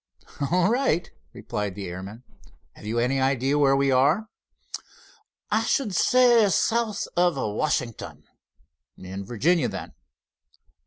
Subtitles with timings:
[0.49, 2.23] "All right," replied the airman.
[2.71, 4.29] "Have you any idea where we are?"
[5.51, 8.23] "I should say, south of Washington."
[8.97, 9.93] "In Virginia, then?"